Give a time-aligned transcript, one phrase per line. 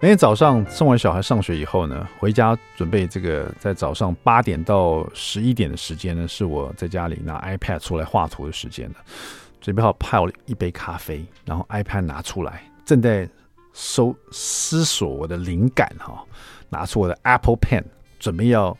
[0.00, 8.94] 那天早上送完小孩上学以后呢，回家准备这个在早上八点到十一点的时间呢，是我在家里拿 iPad 出来画图的时间了。
[9.60, 13.28] 准备好泡了一杯咖啡，然后 iPad 拿出来，正在
[13.72, 16.24] 搜思索我的灵感哈，
[16.68, 17.82] 拿出我的 Apple Pen
[18.20, 18.76] 准备要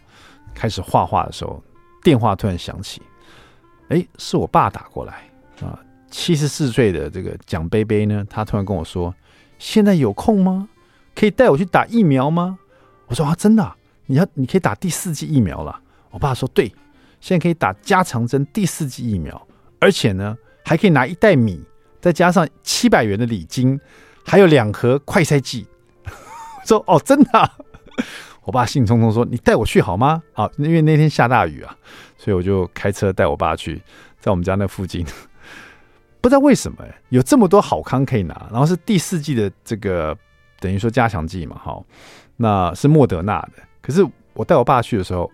[0.55, 1.61] 开始画画的时候，
[2.01, 3.03] 电话突然响起，
[3.89, 5.29] 哎，是我爸打过来
[5.61, 5.77] 啊，
[6.13, 9.13] 七十四岁的这个蒋杯杯呢，他突然跟我说，
[9.59, 10.69] 现在有空吗？
[11.19, 12.61] 可以带我去打疫苗吗？
[13.09, 13.75] 我说啊，真的，
[14.07, 15.81] 你要你可以打第四剂疫苗了。
[16.13, 16.73] 我爸说对，
[17.21, 19.49] 现在可以打加强针第四剂疫苗，
[19.81, 21.61] 而且呢还可以拿一袋米，
[22.01, 23.81] 再加上七百元的礼金，
[24.25, 25.67] 还有两盒快筛剂。
[26.65, 27.51] 说哦，真的。
[28.45, 31.77] 我爸兴冲冲说：“你带我去好吗？”啊，因为那天下大雨啊，
[32.17, 33.83] 所以我就开车带我爸去，
[34.21, 35.05] 在我们家那附近。
[36.23, 40.17] 不知道为什么有这么多好康可以拿，然后是第四季的这个。
[40.61, 41.83] 等于说加强剂嘛，哈，
[42.37, 43.63] 那是莫德纳的。
[43.81, 45.31] 可是我带我爸去的时候，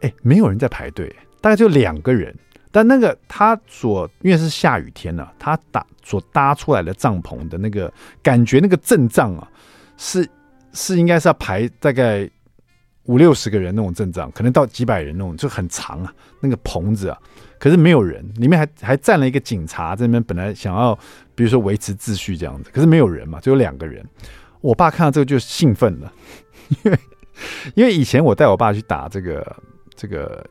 [0.00, 2.34] 哎，没有人在排队，大概就两个人。
[2.70, 9.48] 但那个他所因为是下雨天呢、啊，他搭所搭出来的帐篷的那个感觉，那个阵仗啊，
[9.96, 10.28] 是
[10.72, 12.28] 是应该是要排大概
[13.04, 17.18] 五六十个人那种阵仗，可能到几百人那种，就很长啊，那个棚子啊。
[17.58, 20.94] 可是没有人，里面还还站了一个警察在那边，本来想要
[21.34, 24.04] 比如说维持秩序这样子，可是没有人嘛，只有两个人。
[24.60, 26.12] 我爸看到这个就兴奋了，
[26.84, 26.98] 因 为
[27.74, 29.56] 因为以前我带我爸去打这个
[29.94, 30.44] 这个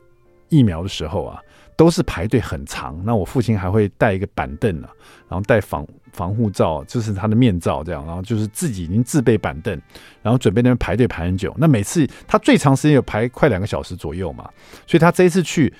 [0.48, 1.40] 疫苗的时候啊，
[1.76, 3.00] 都是排队很长。
[3.04, 4.88] 那我父亲还会带一个板凳啊，
[5.28, 9.80] 然后带防防护罩，就是他的面罩这样，然后就是自己已经自备板凳，
[10.22, 11.54] 然后准备那边排队排很久。
[11.58, 14.48] 那每次他最长时间有排快两个小时左右嘛，
[14.86, 15.72] 所以他这一次去。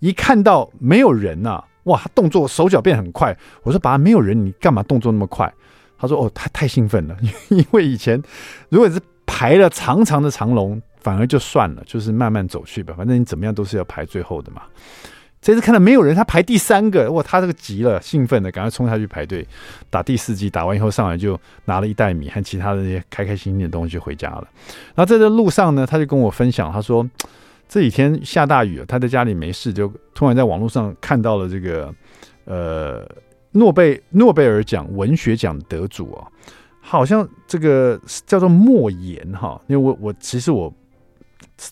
[0.00, 3.36] 一看到没有人呐、啊，哇，他动作手脚变很快。
[3.64, 5.52] 我说：“爸，没有人，你干嘛动作那么快？”
[5.98, 7.16] 他说：“哦，他太兴奋了，
[7.48, 8.22] 因为以前
[8.68, 14.62] 如果是排了长长的长龙，反而就算了，就是慢慢走去吧，反正你怎么样都是要排最后的嘛。
[15.40, 19.46] 这次看到没有人，他排第三个，哇，他这个急了，兴奋的，赶快冲下去排队
[19.90, 20.50] 打第四季。
[20.50, 24.48] 打完以后上来就拿了一袋米和其他的那些开开心心的东西就回家了。
[24.94, 27.08] 然后在这路上呢，他就跟我分享，他说。
[27.70, 31.94] 这几天下大雨，他在家里没事，就突然在网络上看到了这个，
[32.46, 33.06] 呃，
[33.52, 36.24] 诺贝诺贝尔奖文学奖得主啊，
[36.80, 40.72] 好像这个叫做莫言哈，因为我我其实我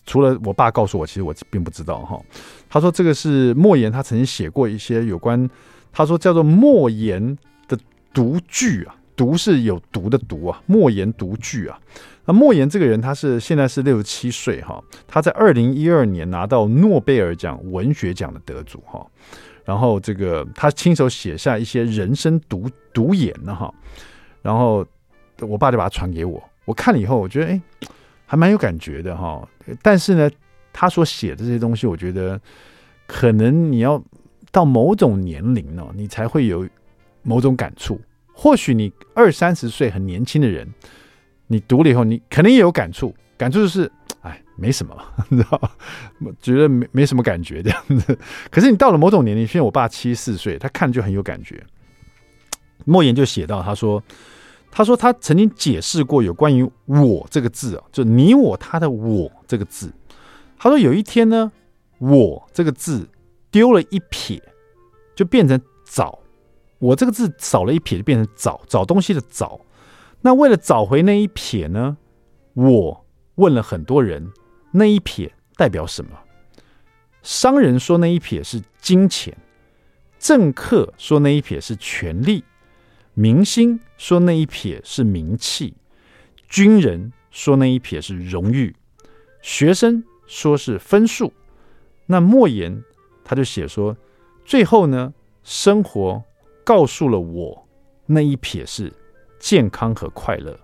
[0.05, 2.21] 除了我爸告诉我，其实我并不知道哈。
[2.69, 5.49] 他说这个是莫言，他曾经写过一些有关，
[5.91, 7.77] 他说叫做莫言的
[8.13, 11.79] 读剧啊，读是有毒的读啊，莫言读剧啊。
[12.25, 19.07] 那莫言这个人，他是现在是六十七岁哈，他在二零一二年拿到诺贝尔奖文学奖的得主哈，
[19.63, 23.73] 然后这个他亲手写下一些人生读读言呢哈，
[24.41, 24.85] 然后
[25.39, 27.61] 我爸就把它传给我，我看了以后，我觉得哎，
[28.27, 29.47] 还蛮有感觉的哈，
[29.81, 30.29] 但是呢，
[30.71, 32.39] 他所写的这些东西，我觉得
[33.07, 33.99] 可能你要
[34.51, 36.67] 到某种年龄呢，你才会有
[37.23, 37.99] 某种感触，
[38.33, 40.67] 或许你二三十岁很年轻的人。
[41.49, 43.89] 你读了以后，你肯定也有感触，感触就是，
[44.21, 44.93] 哎，没什么，
[45.31, 45.71] 你知道？
[46.41, 48.19] 觉得没没什么感觉这样子。
[48.51, 51.63] 可是你到了某种年龄，现在我爸七十四岁，他看就很有感觉。
[52.83, 54.03] 莫言就写到，他说，
[54.69, 59.91] 他说他曾经解释过有关于“我”这个字啊，就你我他的“我”这个字。
[60.57, 61.51] 他说有一天呢
[61.99, 63.09] ，“我”这个字
[63.49, 64.41] 丢了一撇，
[65.15, 66.19] 就变成“找”。
[66.79, 69.59] 我这个字少了一撇，就变成“找”，找东西的“找”。
[70.21, 71.97] 那为了找回那一撇呢？
[72.53, 73.05] 我
[73.35, 74.31] 问了很多人，
[74.71, 76.11] 那一撇代表什么？
[77.23, 79.35] 商人说那一撇是金钱，
[80.19, 82.43] 政客说那一撇是权力，
[83.19, 85.73] 明星说那一撇是名气，
[86.47, 88.75] 军人说那一撇是荣誉，
[89.41, 91.33] 学生说是分数。
[92.05, 92.83] 那莫言
[93.23, 93.97] 他就写说，
[94.45, 95.11] 最后呢，
[95.43, 96.23] 生活
[96.63, 97.67] 告诉了我
[98.05, 98.93] 那一撇是。
[99.39, 100.59] 健康和快乐，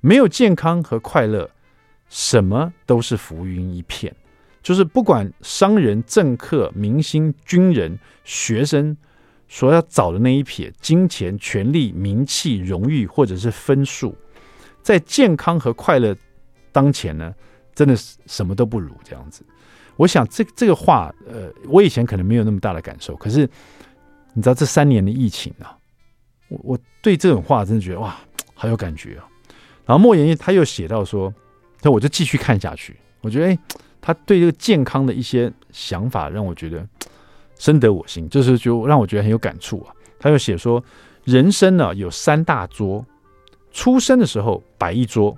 [0.00, 1.50] 没有健康和快乐，
[2.08, 4.14] 什么都是浮云一片。
[4.62, 8.96] 就是不管商人、政客、明星、军人、学生
[9.48, 14.16] 所要找的那一撇，金钱、权力、名气、荣誉，或者是分数，
[14.82, 16.16] 在健康和快乐
[16.72, 17.32] 当前呢，
[17.74, 19.44] 真的是什么都不如这样子。
[19.96, 23.48] 我想这这个话，呃，我以前可能没有那么大的感受，可是
[24.34, 25.78] 你知道这三年的疫情啊，
[26.48, 28.14] 我我对这种话真的觉得哇，
[28.54, 29.24] 好有感觉啊。
[29.86, 31.32] 然后莫言他又写到说，
[31.80, 33.58] 那我就继续看下去，我觉得哎，
[34.00, 36.86] 他对这个健康的一些想法让我觉得
[37.58, 39.94] 深得我心，就是就让我觉得很有感触啊。
[40.18, 40.82] 他又写说，
[41.24, 43.04] 人生呢有三大桌，
[43.72, 45.36] 出生的时候摆一桌。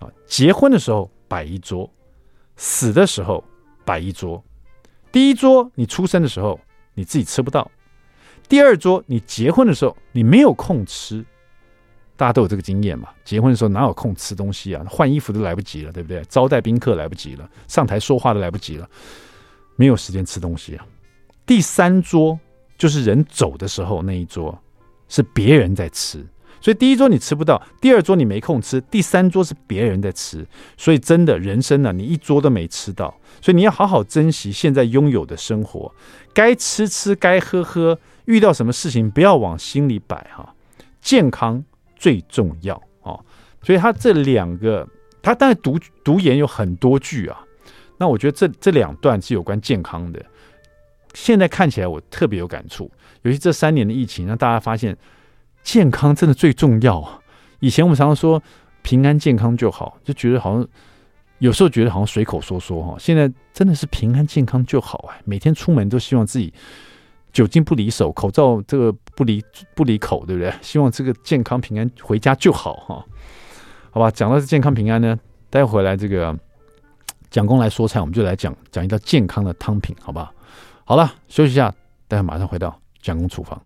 [0.00, 1.88] 啊，结婚的时候摆一桌，
[2.56, 3.42] 死的时候
[3.84, 4.42] 摆一桌。
[5.12, 6.58] 第一桌你出生的时候
[6.94, 7.70] 你自己吃不到，
[8.48, 11.24] 第二桌你结婚的时候你没有空吃。
[12.16, 13.08] 大家都有这个经验嘛？
[13.24, 14.84] 结婚的时候哪有空吃东西啊？
[14.88, 16.22] 换衣服都来不及了，对不对？
[16.28, 18.88] 招待宾客来不及了，上台说话都来不及了，
[19.74, 20.86] 没有时间吃东西啊。
[21.46, 22.38] 第三桌
[22.78, 24.58] 就是人走的时候那一桌，
[25.08, 26.26] 是别人在吃。
[26.60, 30.46] 所以第一桌你吃不到，第二桌你没空吃，第三桌是别人在吃。
[30.78, 35.94] 所以真的人生呢、啊，你一桌都没吃到，所以你要好好珍惜现在拥有的生活，
[36.32, 40.54] 该吃吃，该喝喝，遇到什么事情不要往心里摆哈。
[41.02, 41.62] 健康
[41.94, 43.22] 最重要哦，
[43.62, 44.88] 所以他这两个，
[45.20, 47.44] 他当然读读研有很多句啊。
[47.98, 50.24] 那我觉得这这两段是有关健康的，
[51.14, 52.90] 现在看起来我特别有感触，
[53.22, 54.94] 尤其这三年的疫情让大家发现。
[55.64, 57.18] 健康真的最重要啊！
[57.58, 58.42] 以前我们常常说
[58.82, 60.68] 平安健康就好，就觉得好像
[61.38, 62.96] 有时候觉得好像随口说说哈。
[62.98, 66.52] 现在真的是平安健康就好哎，每天出门都希望自己
[67.32, 69.42] 酒精不离手，口罩这个不离
[69.74, 70.52] 不离口，对不对？
[70.60, 73.02] 希望这个健康平安回家就好哈。
[73.90, 75.18] 好吧，讲到这健康平安呢，
[75.48, 76.38] 待会回来这个
[77.30, 80.33] 蒋公来说菜，我们就来讲讲一道健康的汤品，好不好？
[80.86, 81.74] 好了，休息一下，
[82.06, 83.60] 待会马上回到蒋公厨房。